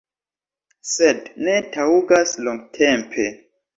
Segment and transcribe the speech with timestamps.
[0.93, 3.29] Sed ne taŭgas longtempe.